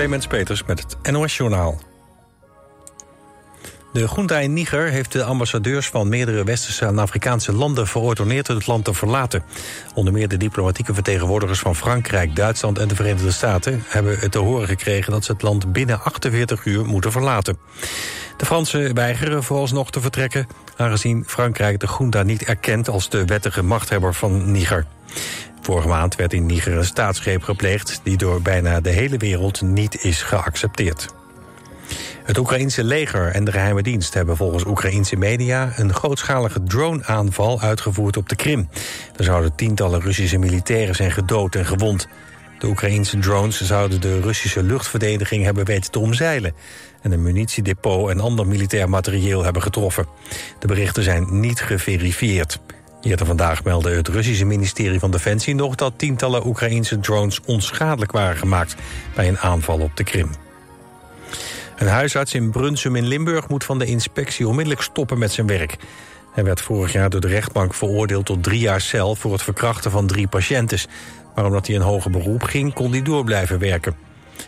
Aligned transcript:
Clemens 0.00 0.26
Peters 0.26 0.64
met 0.64 0.78
het 0.78 1.12
NOS 1.12 1.36
Journaal. 1.36 1.80
De 3.92 4.08
junta 4.14 4.38
in 4.38 4.52
Niger 4.52 4.90
heeft 4.90 5.12
de 5.12 5.24
ambassadeurs 5.24 5.88
van 5.88 6.08
meerdere 6.08 6.44
westerse 6.44 6.86
en 6.86 6.98
Afrikaanse 6.98 7.52
landen 7.52 7.86
verordonneerd 7.86 8.46
het 8.46 8.66
land 8.66 8.84
te 8.84 8.94
verlaten. 8.94 9.42
Onder 9.94 10.12
meer 10.12 10.28
de 10.28 10.36
diplomatieke 10.36 10.94
vertegenwoordigers 10.94 11.58
van 11.58 11.76
Frankrijk, 11.76 12.36
Duitsland 12.36 12.78
en 12.78 12.88
de 12.88 12.94
Verenigde 12.94 13.30
Staten 13.30 13.82
hebben 13.86 14.18
het 14.18 14.32
te 14.32 14.38
horen 14.38 14.68
gekregen 14.68 15.12
dat 15.12 15.24
ze 15.24 15.32
het 15.32 15.42
land 15.42 15.72
binnen 15.72 16.02
48 16.02 16.64
uur 16.64 16.84
moeten 16.84 17.12
verlaten. 17.12 17.58
De 18.36 18.46
Fransen 18.46 18.94
weigeren 18.94 19.42
vooralsnog 19.42 19.90
te 19.90 20.00
vertrekken, 20.00 20.46
aangezien 20.76 21.24
Frankrijk 21.26 21.80
de 21.80 21.88
junta 21.98 22.22
niet 22.22 22.42
erkent 22.42 22.88
als 22.88 23.08
de 23.08 23.24
wettige 23.24 23.62
machthebber 23.62 24.14
van 24.14 24.50
Niger. 24.52 24.86
Vorige 25.70 25.88
maand 25.88 26.16
werd 26.16 26.32
in 26.32 26.46
Niger 26.46 26.76
een 26.76 26.84
staatsgreep 26.84 27.42
gepleegd... 27.42 28.00
die 28.02 28.16
door 28.16 28.42
bijna 28.42 28.80
de 28.80 28.90
hele 28.90 29.16
wereld 29.16 29.62
niet 29.62 30.04
is 30.04 30.22
geaccepteerd. 30.22 31.06
Het 32.24 32.38
Oekraïense 32.38 32.84
leger 32.84 33.26
en 33.26 33.44
de 33.44 33.52
geheime 33.52 33.82
dienst 33.82 34.14
hebben 34.14 34.36
volgens 34.36 34.64
Oekraïense 34.64 35.16
media... 35.16 35.72
een 35.76 35.94
grootschalige 35.94 36.62
drone-aanval 36.62 37.60
uitgevoerd 37.60 38.16
op 38.16 38.28
de 38.28 38.36
Krim. 38.36 38.68
Er 39.16 39.24
zouden 39.24 39.54
tientallen 39.54 40.00
Russische 40.00 40.38
militairen 40.38 40.94
zijn 40.94 41.10
gedood 41.10 41.54
en 41.54 41.66
gewond. 41.66 42.08
De 42.58 42.66
Oekraïense 42.66 43.18
drones 43.18 43.60
zouden 43.60 44.00
de 44.00 44.20
Russische 44.20 44.62
luchtverdediging 44.62 45.44
hebben 45.44 45.64
weten 45.64 45.90
te 45.90 45.98
omzeilen... 45.98 46.54
en 47.02 47.12
een 47.12 47.22
munitiedepot 47.22 48.10
en 48.10 48.20
ander 48.20 48.46
militair 48.46 48.88
materieel 48.88 49.44
hebben 49.44 49.62
getroffen. 49.62 50.06
De 50.58 50.66
berichten 50.66 51.02
zijn 51.02 51.40
niet 51.40 51.60
geverifieerd. 51.60 52.60
Eerder 53.02 53.26
vandaag 53.26 53.64
meldde 53.64 53.90
het 53.90 54.08
Russische 54.08 54.44
ministerie 54.44 54.98
van 54.98 55.10
Defensie 55.10 55.54
nog... 55.54 55.74
dat 55.74 55.92
tientallen 55.96 56.46
Oekraïense 56.46 57.00
drones 57.00 57.40
onschadelijk 57.46 58.12
waren 58.12 58.36
gemaakt... 58.36 58.74
bij 59.14 59.28
een 59.28 59.38
aanval 59.38 59.78
op 59.78 59.96
de 59.96 60.04
Krim. 60.04 60.30
Een 61.76 61.88
huisarts 61.88 62.34
in 62.34 62.50
Brunsum 62.50 62.96
in 62.96 63.06
Limburg 63.06 63.48
moet 63.48 63.64
van 63.64 63.78
de 63.78 63.84
inspectie 63.84 64.48
onmiddellijk 64.48 64.82
stoppen 64.82 65.18
met 65.18 65.32
zijn 65.32 65.46
werk. 65.46 65.76
Hij 66.32 66.44
werd 66.44 66.60
vorig 66.60 66.92
jaar 66.92 67.10
door 67.10 67.20
de 67.20 67.28
rechtbank 67.28 67.74
veroordeeld 67.74 68.26
tot 68.26 68.42
drie 68.42 68.60
jaar 68.60 68.80
cel... 68.80 69.14
voor 69.14 69.32
het 69.32 69.42
verkrachten 69.42 69.90
van 69.90 70.06
drie 70.06 70.28
patiëntes. 70.28 70.86
Maar 71.34 71.44
omdat 71.44 71.66
hij 71.66 71.76
een 71.76 71.82
hoger 71.82 72.10
beroep 72.10 72.42
ging, 72.42 72.72
kon 72.72 72.90
hij 72.90 73.02
door 73.02 73.24
blijven 73.24 73.58
werken. 73.58 73.96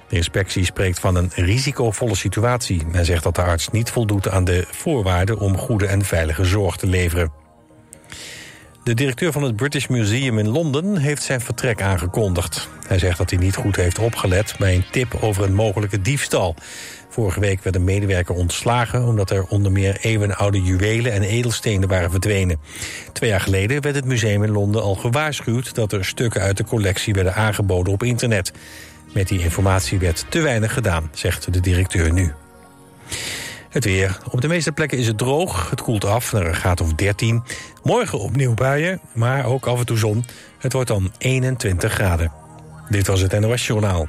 De 0.08 0.16
inspectie 0.16 0.64
spreekt 0.64 0.98
van 0.98 1.16
een 1.16 1.30
risicovolle 1.34 2.16
situatie... 2.16 2.86
en 2.92 3.04
zegt 3.04 3.22
dat 3.22 3.34
de 3.34 3.42
arts 3.42 3.68
niet 3.68 3.90
voldoet 3.90 4.28
aan 4.28 4.44
de 4.44 4.66
voorwaarden... 4.70 5.38
om 5.38 5.58
goede 5.58 5.86
en 5.86 6.04
veilige 6.04 6.44
zorg 6.44 6.76
te 6.76 6.86
leveren. 6.86 7.41
De 8.82 8.94
directeur 8.94 9.32
van 9.32 9.42
het 9.42 9.56
British 9.56 9.86
Museum 9.86 10.38
in 10.38 10.48
Londen 10.48 10.96
heeft 10.96 11.22
zijn 11.22 11.40
vertrek 11.40 11.82
aangekondigd. 11.82 12.68
Hij 12.86 12.98
zegt 12.98 13.18
dat 13.18 13.30
hij 13.30 13.38
niet 13.38 13.56
goed 13.56 13.76
heeft 13.76 13.98
opgelet 13.98 14.54
bij 14.58 14.74
een 14.74 14.84
tip 14.90 15.18
over 15.20 15.44
een 15.44 15.54
mogelijke 15.54 16.00
diefstal. 16.00 16.54
Vorige 17.08 17.40
week 17.40 17.62
werd 17.62 17.76
een 17.76 17.84
medewerker 17.84 18.34
ontslagen... 18.34 19.04
omdat 19.04 19.30
er 19.30 19.44
onder 19.44 19.72
meer 19.72 19.98
eeuwenoude 20.00 20.62
juwelen 20.62 21.12
en 21.12 21.22
edelstenen 21.22 21.88
waren 21.88 22.10
verdwenen. 22.10 22.60
Twee 23.12 23.30
jaar 23.30 23.40
geleden 23.40 23.82
werd 23.82 23.94
het 23.94 24.04
museum 24.04 24.42
in 24.42 24.52
Londen 24.52 24.82
al 24.82 24.94
gewaarschuwd... 24.94 25.74
dat 25.74 25.92
er 25.92 26.04
stukken 26.04 26.40
uit 26.40 26.56
de 26.56 26.64
collectie 26.64 27.14
werden 27.14 27.34
aangeboden 27.34 27.92
op 27.92 28.02
internet. 28.02 28.52
Met 29.12 29.28
die 29.28 29.40
informatie 29.40 29.98
werd 29.98 30.24
te 30.28 30.40
weinig 30.40 30.72
gedaan, 30.72 31.10
zegt 31.12 31.52
de 31.52 31.60
directeur 31.60 32.12
nu. 32.12 32.32
Het 33.72 33.84
weer. 33.84 34.18
Op 34.30 34.40
de 34.40 34.48
meeste 34.48 34.72
plekken 34.72 34.98
is 34.98 35.06
het 35.06 35.18
droog. 35.18 35.70
Het 35.70 35.80
koelt 35.80 36.04
af 36.04 36.32
naar 36.32 36.46
een 36.46 36.54
graad 36.54 36.80
of 36.80 36.94
13. 36.94 37.42
Morgen 37.82 38.18
opnieuw 38.18 38.54
buien, 38.54 39.00
maar 39.14 39.44
ook 39.44 39.66
af 39.66 39.78
en 39.78 39.86
toe 39.86 39.98
zon. 39.98 40.24
Het 40.58 40.72
wordt 40.72 40.88
dan 40.88 41.12
21 41.18 41.92
graden. 41.92 42.32
Dit 42.88 43.06
was 43.06 43.20
het 43.20 43.40
NOS 43.40 43.66
Journaal. 43.66 44.06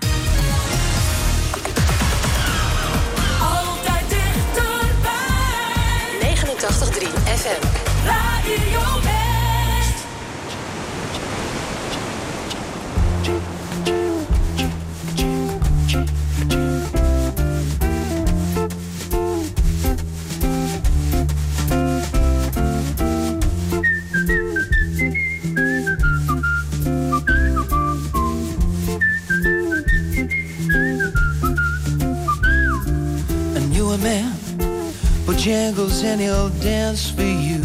And 36.04 36.20
he'll 36.20 36.50
dance 36.50 37.10
for 37.10 37.22
you. 37.22 37.64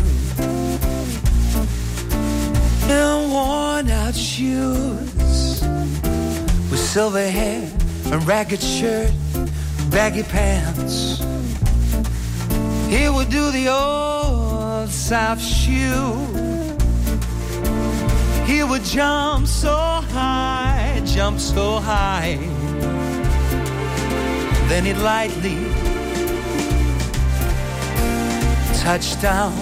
In 2.88 3.30
worn 3.30 3.90
out 3.90 4.14
shoes, 4.14 5.62
with 6.70 6.78
silver 6.78 7.28
hair, 7.28 7.68
a 8.12 8.18
ragged 8.18 8.62
shirt, 8.62 9.12
baggy 9.90 10.22
pants. 10.22 11.18
He 12.88 13.08
would 13.08 13.28
do 13.28 13.50
the 13.50 13.68
old 13.68 14.88
South 14.88 15.40
shoe. 15.40 16.14
He 18.46 18.62
would 18.62 18.84
jump 18.84 19.46
so 19.46 19.76
high, 19.76 21.02
jump 21.04 21.40
so 21.40 21.80
high. 21.80 22.38
Then 24.68 24.84
he'd 24.84 24.98
lightly 24.98 25.67
touch 28.78 29.20
down. 29.20 29.54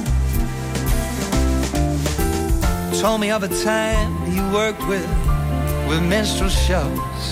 Told 3.01 3.21
me 3.21 3.31
of 3.31 3.43
a 3.43 3.49
time 3.65 4.13
he 4.27 4.41
worked 4.53 4.87
with 4.87 5.09
with 5.89 6.03
minstrel 6.03 6.51
shows, 6.51 7.23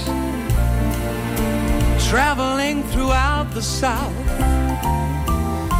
traveling 2.08 2.82
throughout 2.84 3.50
the 3.52 3.62
South. 3.62 4.14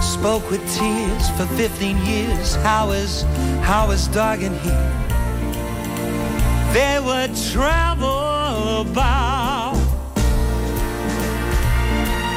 Spoke 0.03 0.49
with 0.51 0.63
tears 0.77 1.31
for 1.37 1.47
15 1.57 1.97
years. 2.05 2.55
How 2.57 2.91
is 2.91 3.23
how 3.63 3.91
is 3.91 4.09
dog 4.09 4.43
and 4.43 4.57
he? 4.61 4.75
They 6.73 6.99
would 7.01 7.35
travel 7.53 8.83
about 8.83 9.75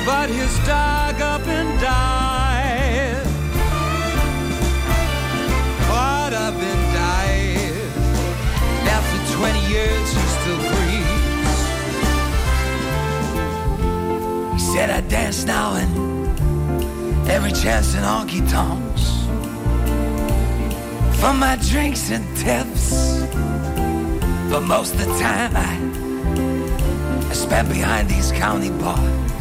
but 0.06 0.30
his 0.30 0.58
dog 0.66 1.20
up 1.22 1.46
and 1.48 1.82
died. 1.82 2.27
Said, 14.74 14.90
I 14.90 15.00
dance 15.00 15.46
now 15.46 15.76
and 15.76 17.30
every 17.30 17.54
chance 17.54 17.96
in 17.96 18.02
honky 18.02 18.42
tonks. 18.52 19.04
For 21.20 21.34
my 21.34 21.56
drinks 21.70 22.12
and 22.12 22.26
tips. 22.36 23.22
But 24.52 24.62
most 24.62 24.94
of 24.96 25.00
the 25.00 25.12
time, 25.20 25.52
I, 25.56 25.74
I 27.30 27.34
spent 27.34 27.70
behind 27.70 28.10
these 28.10 28.34
county 28.34 28.72
bars. 28.72 29.32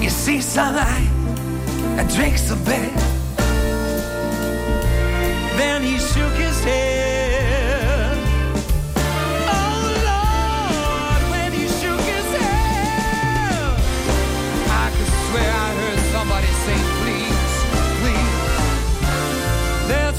You 0.00 0.10
see, 0.10 0.40
son, 0.40 0.76
I, 0.76 2.04
drinks 2.14 2.50
a 2.50 2.56
bit. 2.56 2.94
Then 5.58 5.82
he 5.82 5.98
shook 5.98 6.34
his 6.34 6.62
head. 6.62 7.05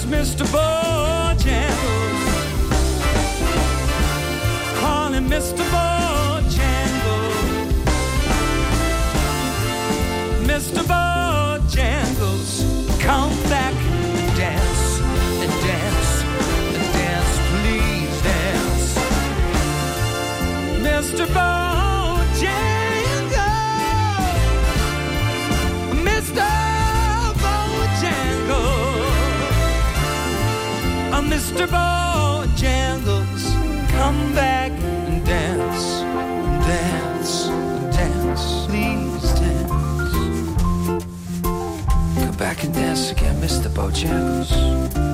Mr. 0.10 0.46
Bojangles. 0.46 2.24
Call 4.80 5.12
him 5.12 5.30
Mr. 5.30 5.64
Bojangles. 5.74 6.48
Mr. 10.46 10.82
Bojangles, 10.94 12.52
come 13.00 13.36
back 13.50 13.74
and 13.76 14.38
dance, 14.38 15.02
and 15.44 15.52
dance, 15.68 16.24
and 16.78 16.88
dance, 16.94 17.34
please 17.50 18.16
dance. 18.24 18.88
Mr. 20.88 21.26
Bojangles, 21.28 21.57
Mr. 31.30 31.68
Bojangles, 31.68 33.44
come 33.90 34.34
back 34.34 34.72
and 34.72 35.26
dance, 35.26 36.02
and 36.02 36.62
dance, 36.64 37.48
and 37.48 37.92
dance, 37.94 38.66
please 38.68 39.32
dance. 39.40 41.04
Come 42.24 42.38
back 42.38 42.64
and 42.64 42.74
dance 42.74 43.12
again, 43.12 43.36
Mr. 43.42 43.70
Bojangles. 43.70 45.07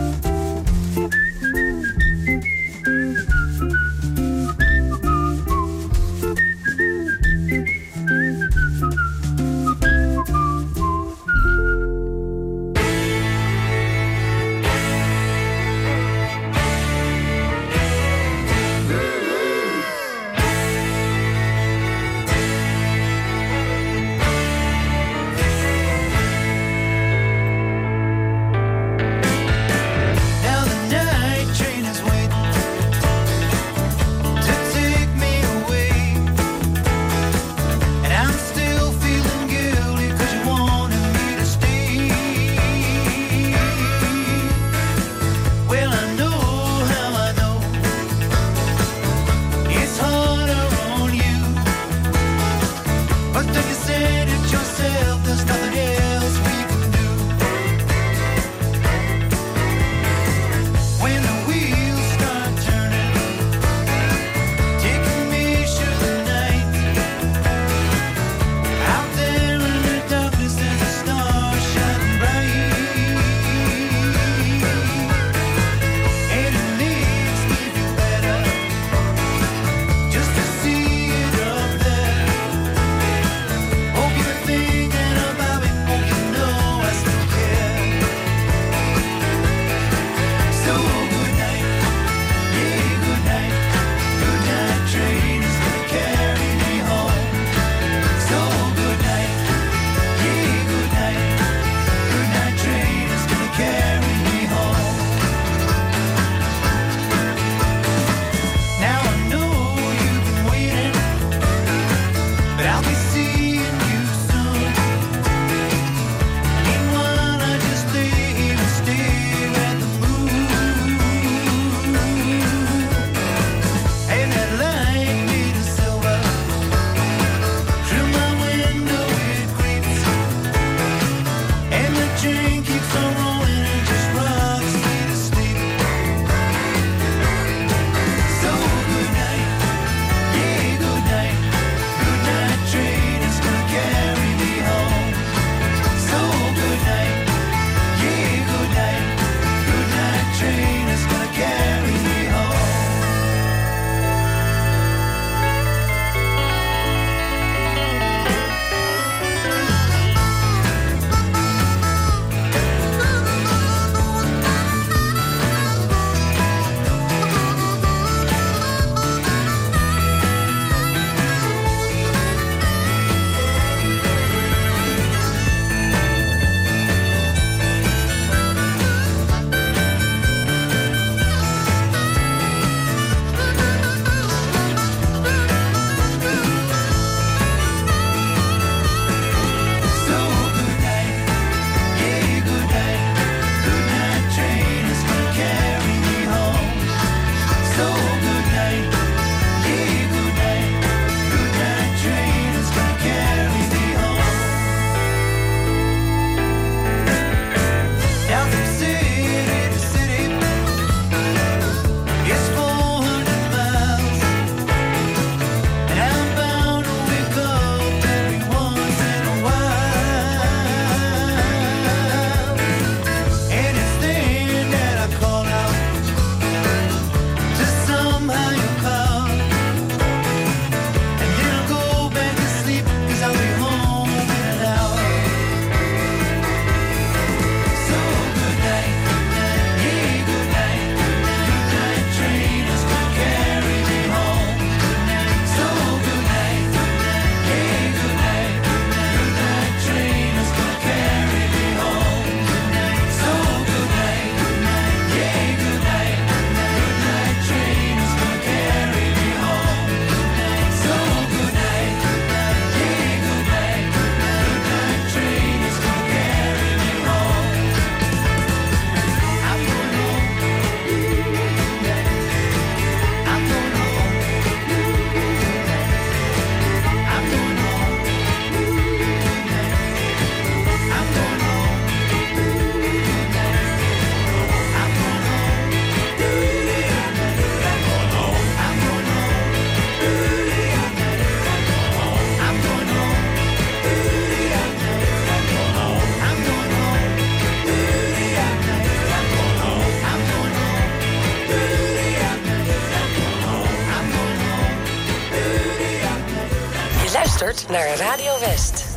Naar 307.73 307.97
Radio 307.97 308.39
West. 308.39 308.92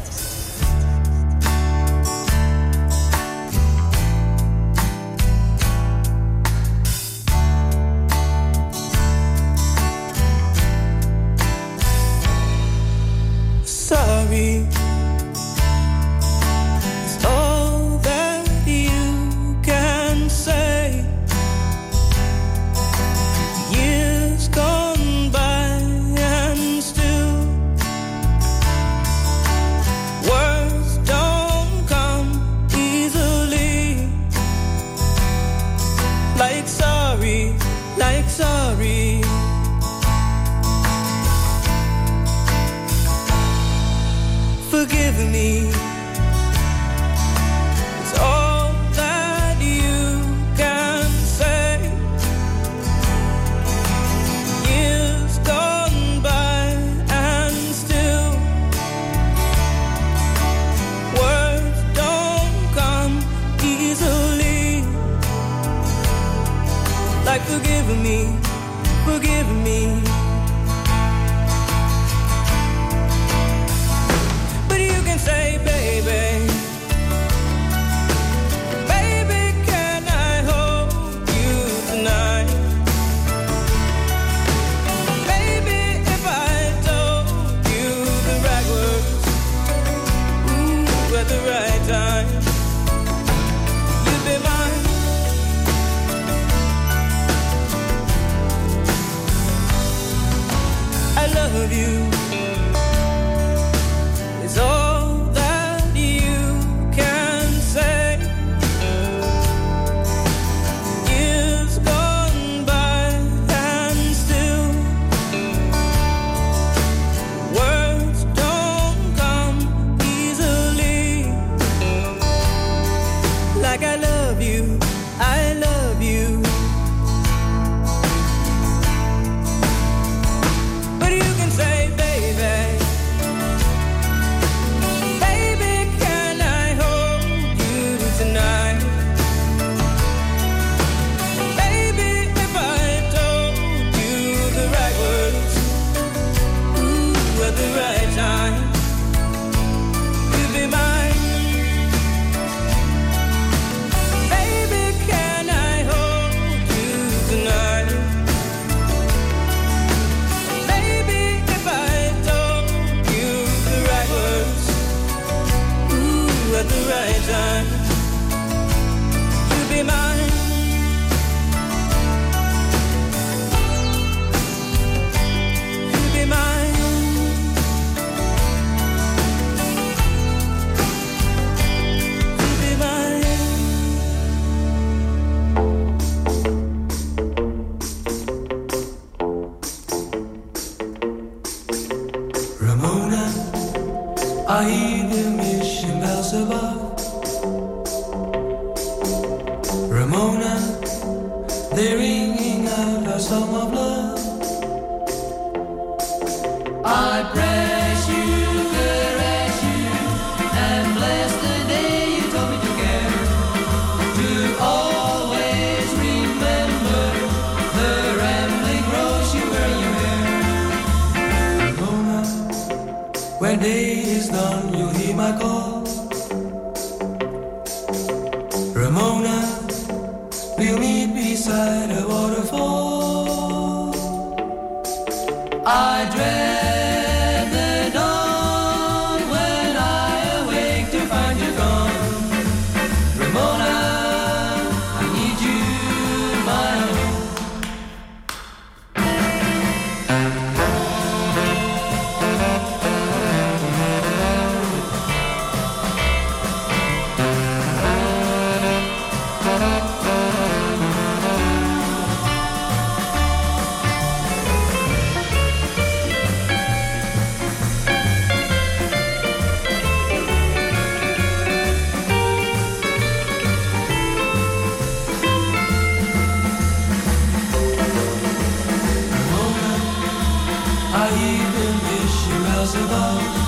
love. 283.16 283.45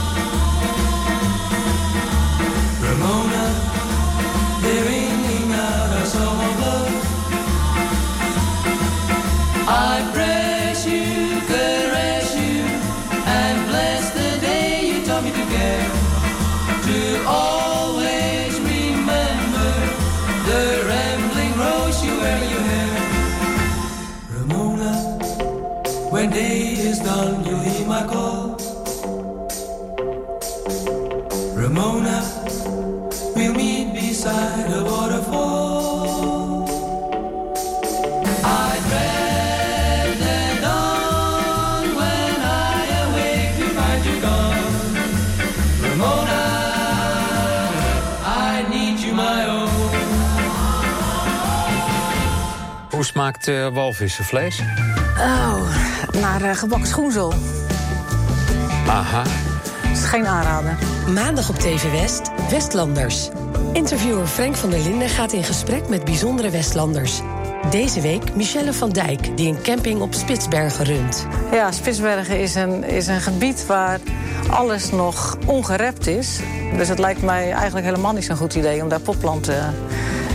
Hoe 53.29 53.37
smaakt 53.43 53.59
eh 53.59 53.75
walvissenvlees? 53.75 54.63
Oh, 55.19 55.61
naar 56.21 56.43
eh, 56.43 56.57
gebakken 56.57 56.89
schoenzel. 56.89 57.33
Aha. 58.87 59.23
Dat 59.83 59.97
is 59.97 60.05
geen 60.05 60.27
aanrader. 60.27 60.79
Maandag 61.15 61.49
op 61.49 61.59
TV 61.59 61.91
West, 61.91 62.31
Westlanders. 62.51 63.29
Interviewer 63.73 64.27
Frank 64.27 64.57
van 64.57 64.71
der 64.71 64.81
Linden 64.81 65.09
gaat 65.09 65.33
in 65.33 65.45
gesprek 65.45 65.89
met 65.89 66.05
bijzondere 66.05 66.51
Westlanders. 66.51 67.21
Deze 67.71 68.01
week 68.01 68.35
Michelle 68.35 68.73
van 68.73 68.91
Dijk, 68.91 69.37
die 69.37 69.49
een 69.49 69.63
camping 69.63 70.01
op 70.01 70.15
Spitsbergen 70.15 70.85
runt. 70.85 71.27
Ja, 71.53 71.73
Spitsbergen 71.73 72.41
is 72.41 72.55
een, 72.55 72.85
is 72.85 73.07
een 73.07 73.21
gebied 73.21 73.67
waar 73.67 74.01
alles 74.51 74.91
nog 74.91 75.39
ongerept 75.47 76.07
is. 76.07 76.41
Dus 76.77 76.89
het 76.89 76.99
lijkt 76.99 77.23
mij 77.23 77.53
eigenlijk 77.53 77.87
helemaal 77.87 78.13
niet 78.13 78.25
zo'n 78.25 78.37
goed 78.37 78.55
idee 78.55 78.83
om 78.83 78.89
daar 78.89 79.01
popplanten 79.01 79.75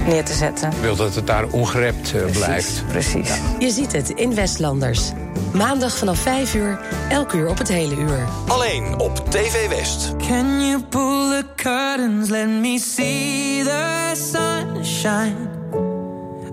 neer 0.05 0.24
te 0.24 0.33
zetten. 0.33 0.72
Wil 0.81 0.95
dat 0.95 1.15
het 1.15 1.27
daar 1.27 1.45
ongerept 1.51 2.13
eh, 2.13 2.31
blijft. 2.31 2.83
Precies. 2.88 3.29
Je 3.60 3.69
ziet 3.69 3.91
het 3.91 4.10
in 4.10 4.36
Westlanders. 4.36 5.12
Maandag 5.53 5.98
vanaf 5.98 6.19
5 6.19 6.53
uur, 6.53 6.79
elk 7.10 7.33
uur 7.33 7.50
op 7.50 7.57
het 7.57 7.67
hele 7.67 7.95
uur. 7.95 8.27
Alleen 8.48 9.00
op 9.00 9.31
TV 9.31 9.69
West. 9.69 10.15
Can 10.27 10.67
you 10.67 10.81
pull 10.89 11.29
the 11.29 11.45
curtains? 11.55 12.29
Let 12.29 12.48
me 12.48 12.79
see 12.79 13.63
the 13.63 14.12
sunshine. 14.15 15.36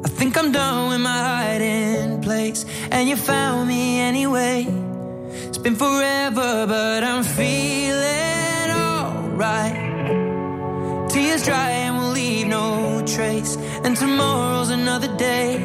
I 0.06 0.08
think 0.16 0.36
I'm 0.36 0.52
done 0.52 0.88
with 0.88 0.98
my 0.98 1.08
hiding 1.08 2.18
place, 2.20 2.64
and 2.90 3.08
you 3.08 3.16
found 3.16 3.66
me 3.66 4.00
anyway. 4.00 4.66
It's 5.48 5.60
been 5.60 5.76
forever, 5.76 6.66
but 6.66 7.02
I'm 7.02 7.22
feeling 7.24 8.70
alright. 8.70 9.89
Tears 11.20 11.44
dry 11.44 11.70
and 11.84 11.98
we'll 11.98 12.12
leave 12.12 12.46
no 12.46 13.04
trace, 13.06 13.56
and 13.84 13.94
tomorrow's 13.94 14.70
another 14.70 15.14
day. 15.18 15.58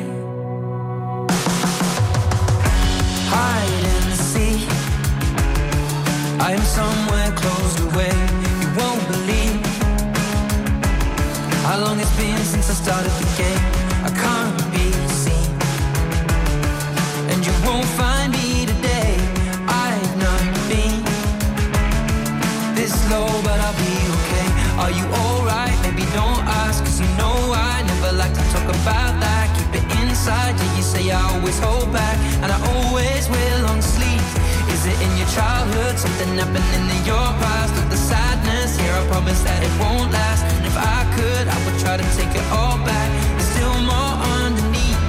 Hide 3.33 3.85
and 3.95 4.13
seek. 4.31 4.67
I 6.47 6.51
am 6.57 6.65
somewhere 6.79 7.31
closed 7.41 7.79
away. 7.87 8.15
You 8.61 8.69
won't 8.79 9.03
believe 9.13 9.65
how 11.67 11.77
long 11.85 12.01
it's 12.01 12.15
been 12.17 12.43
since 12.53 12.69
I 12.69 12.73
started 12.73 13.13
the 13.21 13.29
game. 13.41 13.63
I 14.07 14.11
can't 14.23 14.61
be 14.75 14.87
seen, 15.23 15.51
and 17.31 17.39
you 17.47 17.53
won't 17.65 17.89
find 18.01 18.33
me 18.33 18.65
today. 18.65 19.15
I've 19.85 20.15
not 20.27 20.43
been 20.67 20.99
this 22.75 22.93
low, 23.09 23.29
but 23.47 23.57
I'll 23.65 23.79
be 23.87 23.95
okay. 24.17 24.47
Are 24.83 24.91
you 24.91 25.05
Inside, 30.25 30.57
yeah, 30.57 30.77
you 30.77 30.81
say 30.81 31.11
I 31.11 31.21
always 31.35 31.59
hold 31.59 31.93
back, 31.93 32.17
and 32.41 32.51
I 32.51 32.57
always 32.73 33.29
will 33.29 33.61
long 33.61 33.79
sleep. 33.79 34.25
Is 34.73 34.87
it 34.87 34.97
in 35.05 35.17
your 35.21 35.29
childhood? 35.37 35.99
Something 35.99 36.29
happening 36.41 36.85
in 36.97 37.05
your 37.05 37.29
past? 37.45 37.77
Or 37.77 37.87
the 37.93 37.95
sadness 37.95 38.75
here? 38.75 38.91
I 38.91 39.05
promise 39.05 39.39
that 39.43 39.61
it 39.61 39.69
won't 39.79 40.11
last. 40.11 40.41
And 40.57 40.65
if 40.65 40.75
I 40.75 41.05
could, 41.13 41.45
I 41.47 41.57
would 41.63 41.77
try 41.79 41.97
to 41.97 42.07
take 42.17 42.33
it 42.33 42.47
all 42.49 42.77
back. 42.89 43.09
There's 43.37 43.49
still 43.53 43.77
more 43.85 44.13
underneath. 44.41 45.01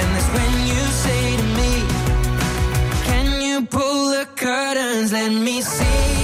And 0.00 0.08
that's 0.16 0.30
when 0.32 0.52
you 0.64 0.80
say 1.04 1.36
to 1.36 1.46
me, 1.60 1.72
Can 3.04 3.26
you 3.42 3.66
pull 3.66 4.16
the 4.16 4.26
curtains? 4.34 5.12
Let 5.12 5.30
me 5.30 5.60
see 5.60 6.21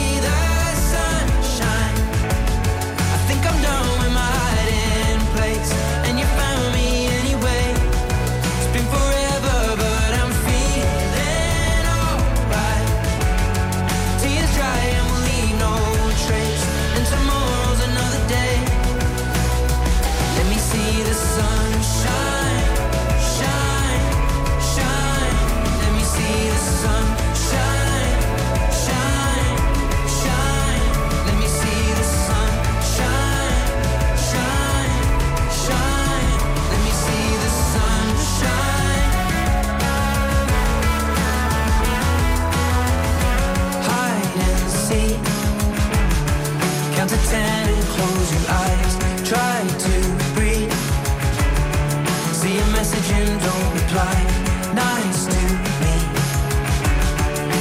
Nice 53.88 55.27
to. 55.27 55.40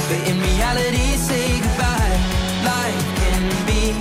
But 0.08 0.20
in 0.28 0.36
reality, 0.40 1.16
say 1.16 1.60
goodbye. 1.60 2.16
Life 2.64 3.06
can 3.20 3.42
be 3.64 3.96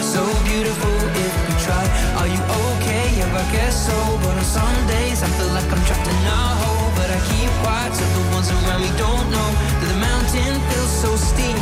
so 0.00 0.22
beautiful 0.46 0.96
if 1.26 1.34
we 1.46 1.54
try. 1.66 1.84
Are 2.18 2.28
you 2.28 2.42
okay? 2.70 3.06
Yeah, 3.18 3.40
I 3.42 3.44
guess 3.50 3.86
so. 3.86 3.98
But 4.22 4.38
on 4.38 4.44
some 4.44 4.86
days, 4.86 5.22
I 5.22 5.28
feel 5.38 5.50
like 5.58 5.66
I'm 5.74 5.82
trapped 5.86 6.06
in 6.06 6.14
a 6.14 6.42
hole. 6.62 6.90
But 6.94 7.10
I 7.10 7.18
keep 7.30 7.50
quiet 7.62 7.92
so 7.94 8.04
the 8.06 8.24
ones 8.34 8.50
around 8.50 8.82
me 8.82 8.90
don't 8.96 9.26
know 9.34 9.50
the 9.82 9.94
mountain 9.98 10.54
so 11.02 11.16
steep. 11.16 11.58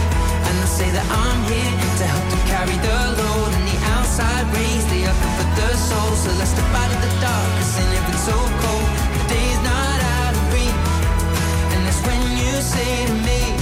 And 0.48 0.56
I 0.58 0.66
say 0.66 0.90
that 0.90 1.06
I'm 1.08 1.40
here 1.48 1.72
to 2.00 2.04
help 2.12 2.26
to 2.32 2.38
carry 2.50 2.76
the 2.76 3.22
load. 3.22 3.57
And 4.20 4.26
outside 4.26 4.90
they 4.90 5.04
are 5.04 5.14
for 5.14 5.46
the 5.54 5.76
soul. 5.76 6.16
So 6.16 6.30
let's 6.38 6.50
step 6.50 6.64
out 6.74 6.90
of 6.90 7.00
the 7.02 7.20
dark, 7.20 7.50
cause 7.58 7.78
in 7.78 7.86
if 7.94 8.08
it's 8.08 8.24
so 8.26 8.34
cold, 8.34 8.88
the 9.14 9.22
day's 9.28 9.60
not 9.62 9.98
out 10.18 10.34
of 10.34 10.54
reach. 10.54 10.86
And 11.72 11.86
that's 11.86 12.02
when 12.02 12.22
you 12.36 12.60
say 12.60 13.06
to 13.06 13.14
me, 13.14 13.57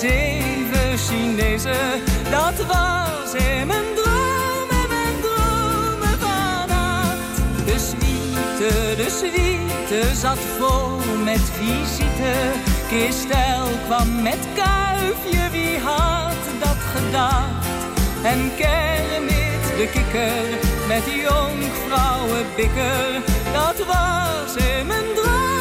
zeven 0.00 0.98
Chinese, 0.98 1.74
Dat 2.30 2.66
was 2.66 3.34
in 3.34 3.66
mijn 3.66 3.84
droom, 3.94 4.68
en 4.70 4.88
mijn 4.88 5.20
dromen. 5.20 6.18
De 7.64 7.78
suite, 7.78 8.94
de 8.96 9.10
suite 9.18 10.14
zat 10.14 10.38
vol 10.58 11.14
met 11.24 11.40
visite. 11.40 12.34
Christel 12.88 13.66
kwam 13.86 14.22
met 14.22 14.38
kuifje, 14.54 15.50
wie 15.50 15.78
had 15.78 16.42
dat 16.58 16.80
gedacht? 16.94 17.66
En 18.22 18.50
Kermit 18.56 19.46
de 19.76 19.88
kikker 19.92 20.58
met 20.88 21.04
die 21.04 21.20
jonkvrouwen 21.20 22.46
bikker. 22.56 23.22
Dat 23.52 23.86
was 23.86 24.56
in 24.56 24.86
mijn 24.86 25.04
droom. 25.14 25.55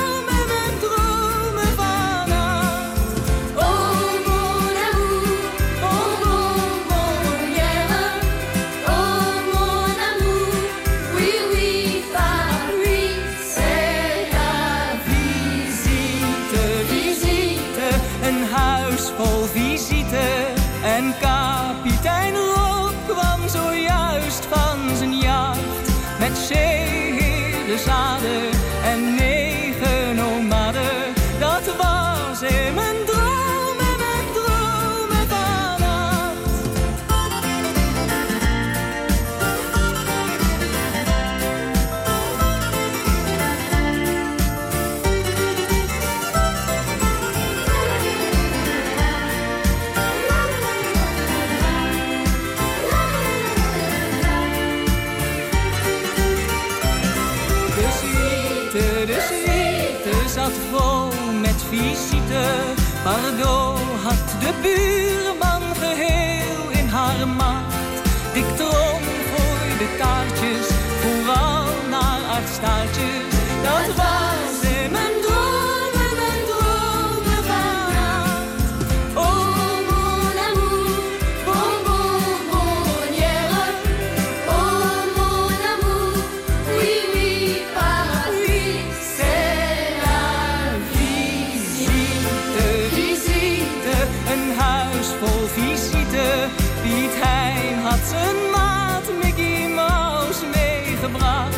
zijn 98.16 98.50
maat 98.52 99.04
Mickey 99.24 99.68
Mouse 99.68 100.46
meegebracht. 100.54 101.56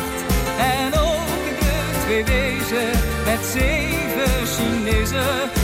En 0.58 0.86
ook 0.94 1.58
de 1.60 2.00
twee 2.04 2.24
wezen 2.24 2.90
met 3.24 3.46
zeven 3.46 4.46
Chinezen. 4.46 5.57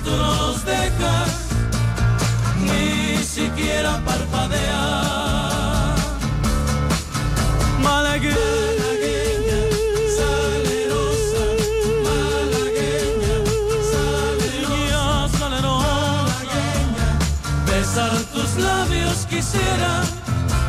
espíritu 0.00 0.16
nos 0.16 0.64
deja 0.64 1.24
ni 2.58 3.22
siquiera 3.22 4.00
parpadear. 4.04 5.94
Malagueña, 7.82 8.36
salerosa, 10.18 11.44
malagueña, 12.04 13.34
salerosa, 13.92 15.48
malagueña. 15.48 17.08
Besar 17.66 18.12
tus 18.32 18.56
labios 18.56 19.26
quisiera, 19.28 20.02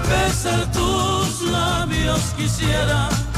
besar 0.09 0.71
tus 0.71 1.41
labios 1.51 2.21
quisiera. 2.37 3.30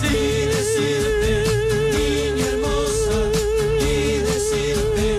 Y 0.00 0.46
decirte, 0.46 1.44
niña 1.92 2.46
hermosa, 2.46 3.16
Ni 3.78 4.18
decirte, 4.18 5.18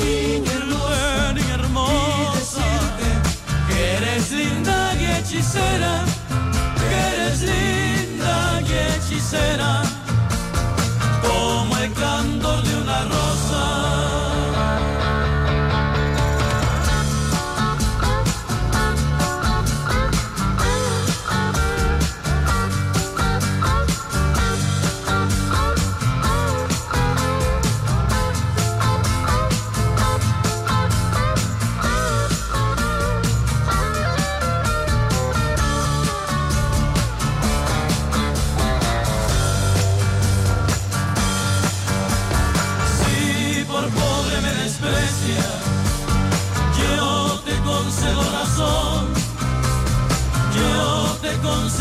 niña 0.00 0.52
hermosa, 1.54 2.66
que 3.68 3.96
eres 3.96 4.30
linda 4.32 4.94
y 4.94 5.04
hechicera, 5.06 6.04
que 6.78 6.96
eres 7.12 7.42
linda 7.42 8.62
y 8.62 8.72
hechicera, 8.72 9.82
como 11.22 11.76
el 11.76 11.92
canto 11.92 12.62
de 12.62 12.76
una 12.78 13.02
rosa. 13.04 13.33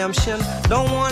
redemption. 0.00 0.40
Don't 0.62 0.90
want 0.92 1.09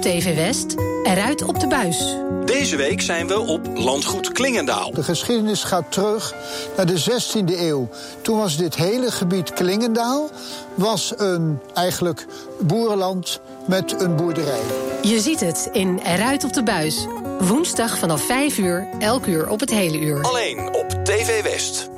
TV 0.00 0.34
West, 0.34 0.74
eruit 1.02 1.42
op 1.42 1.60
de 1.60 1.66
buis. 1.66 2.16
Deze 2.44 2.76
week 2.76 3.00
zijn 3.00 3.26
we 3.26 3.40
op 3.40 3.66
landgoed 3.74 4.32
Klingendaal. 4.32 4.90
De 4.90 5.02
geschiedenis 5.02 5.64
gaat 5.64 5.92
terug 5.92 6.34
naar 6.76 6.86
de 6.86 7.00
16e 7.00 7.58
eeuw. 7.58 7.88
Toen 8.22 8.38
was 8.38 8.56
dit 8.56 8.74
hele 8.74 9.10
gebied 9.10 9.52
Klingendaal 9.52 10.30
was 10.74 11.12
een 11.16 11.58
eigenlijk 11.74 12.26
boerenland 12.60 13.40
met 13.66 14.00
een 14.00 14.16
boerderij. 14.16 14.60
Je 15.02 15.20
ziet 15.20 15.40
het 15.40 15.68
in 15.72 16.00
Eruit 16.04 16.44
op 16.44 16.52
de 16.52 16.62
buis. 16.62 17.06
Woensdag 17.38 17.98
vanaf 17.98 18.22
5 18.22 18.58
uur, 18.58 18.88
elk 18.98 19.26
uur 19.26 19.48
op 19.48 19.60
het 19.60 19.70
hele 19.70 19.98
uur. 19.98 20.22
Alleen 20.22 20.74
op 20.74 20.90
TV 21.04 21.42
West. 21.42 21.88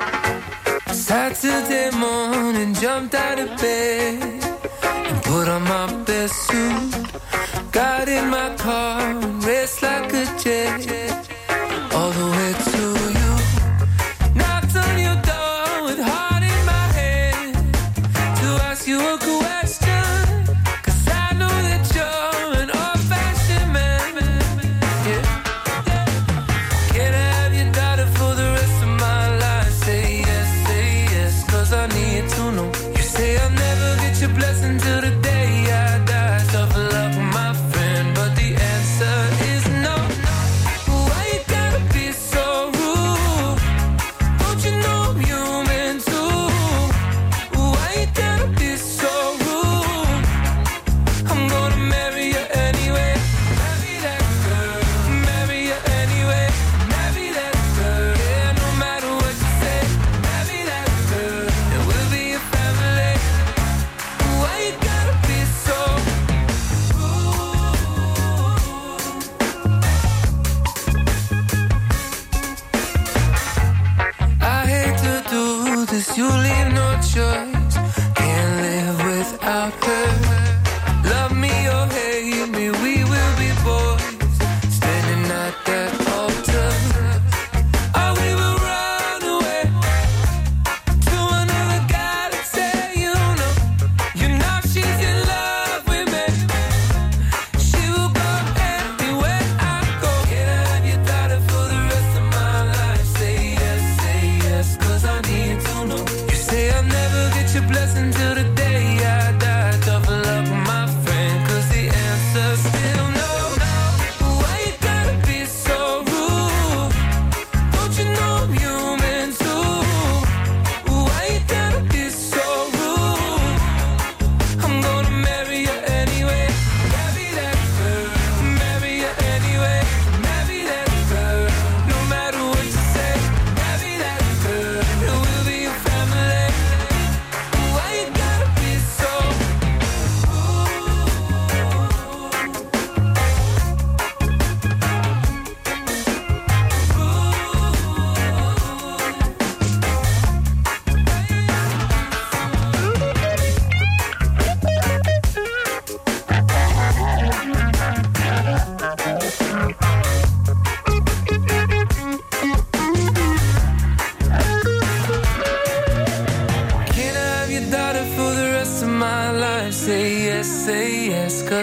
Saturday 1.07 1.91
morning, 1.91 2.79
jumped 2.79 3.15
out 3.15 3.49
of 3.49 3.61
bed. 3.61 4.32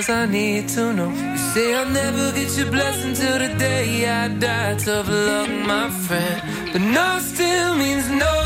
I 0.09 0.25
need 0.25 0.67
to 0.69 0.93
know. 0.93 1.09
You 1.09 1.37
say 1.37 1.73
I'll 1.75 1.89
never 1.89 2.31
get 2.31 2.57
your 2.57 2.71
blessing 2.71 3.13
till 3.13 3.37
the 3.37 3.53
day 3.59 4.09
I 4.09 4.27
die. 4.27 4.75
Tough 4.75 5.07
luck, 5.07 5.49
my 5.67 5.89
friend. 5.89 6.41
But 6.73 6.81
no 6.81 7.19
still 7.19 7.75
means 7.75 8.09
no. 8.09 8.38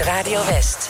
Radio 0.00 0.40
West. 0.40 0.83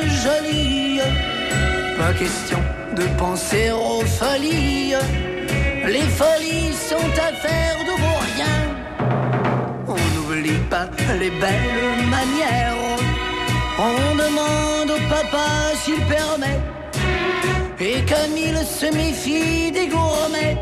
Jolie. 0.00 1.00
Pas 1.98 2.12
question 2.14 2.58
de 2.96 3.04
penser 3.18 3.70
aux 3.70 4.04
folies. 4.06 4.94
Les 5.86 6.08
folies 6.18 6.72
sont 6.72 7.10
affaires 7.30 7.80
de 7.88 7.94
vos 8.02 8.18
riens. 8.28 8.64
On 9.88 9.96
n'oublie 10.14 10.62
pas 10.70 10.88
les 11.20 11.30
belles 11.30 12.06
manières. 12.08 12.76
On 13.78 14.16
demande 14.16 14.90
au 14.90 15.00
papa 15.08 15.74
s'il 15.74 16.00
permet. 16.06 16.58
Et 17.80 18.00
comme 18.04 18.36
il 18.36 18.56
se 18.58 18.86
méfie 18.94 19.72
des 19.72 19.88
gourmets, 19.88 20.56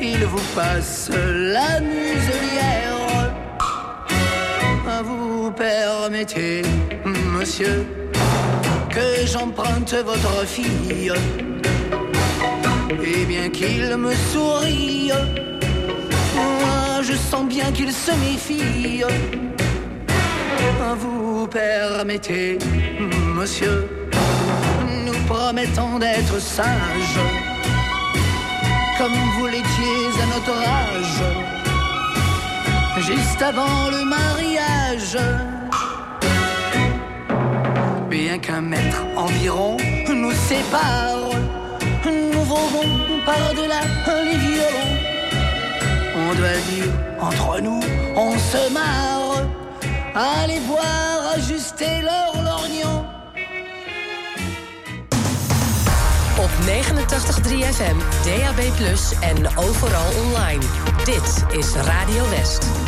il 0.00 0.24
vous 0.24 0.46
passe 0.54 1.10
la 1.10 1.80
muselière. 1.80 2.78
Vous 5.04 5.50
permettez, 5.52 6.62
monsieur, 7.04 7.86
que 8.90 9.26
j'emprunte 9.26 9.94
votre 9.94 10.46
fille. 10.46 11.12
Et 13.02 13.24
bien 13.24 13.48
qu'il 13.50 13.96
me 13.96 14.14
sourie, 14.32 15.10
moi 16.34 17.02
je 17.02 17.12
sens 17.14 17.46
bien 17.48 17.70
qu'il 17.72 17.92
se 17.92 18.12
méfie. 18.12 19.02
Vous 20.98 21.46
permettez, 21.48 22.58
monsieur, 23.34 23.88
nous 25.06 25.18
promettons 25.26 25.98
d'être 25.98 26.40
sages 26.40 27.20
comme 28.96 29.12
vous 29.38 29.46
l'étiez 29.46 30.22
à 30.22 30.26
notre 30.34 30.56
âge, 30.58 31.22
juste 33.06 33.42
avant 33.42 33.90
le 33.90 34.04
mariage. 34.04 35.16
Bien 38.08 38.38
qu'un 38.38 38.62
mètre 38.62 39.04
environ 39.16 39.76
nous 40.08 40.32
sépare, 40.32 41.28
nous 42.06 42.42
volons 42.42 43.20
par-delà 43.26 43.80
les 44.24 44.38
violons. 44.38 44.94
On 46.16 46.34
doit 46.34 46.60
dire, 46.70 46.90
entre 47.20 47.60
nous, 47.60 47.80
on 48.16 48.32
se 48.38 48.72
marre. 48.72 49.42
Allez 50.14 50.60
voir 50.60 51.34
ajuster 51.36 52.00
leur 52.02 52.42
lorgnon. 52.42 53.04
Op 56.38 56.50
89.3 56.66 57.64
FM, 57.64 57.98
DAB+, 58.24 58.60
en 59.22 59.62
overal 59.62 60.12
online. 60.24 60.62
Dit 61.04 61.44
is 61.58 61.74
Radio 61.74 62.22
West. 62.30 62.87